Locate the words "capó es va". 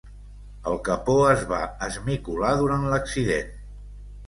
0.87-1.59